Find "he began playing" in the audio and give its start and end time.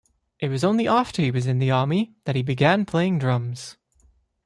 2.35-3.19